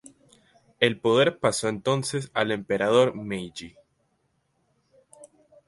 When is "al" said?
2.33-2.49